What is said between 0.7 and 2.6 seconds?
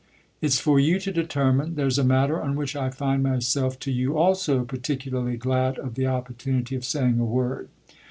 you to determine. There's a matter on